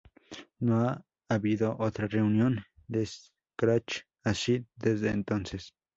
No 0.59 0.79
ha 0.79 1.05
habido 1.29 1.75
otra 1.77 2.07
reunión 2.07 2.63
de 2.87 3.05
Scratch 3.05 3.99
Acid 4.23 4.63
desde 4.75 5.11
entonces. 5.11 5.75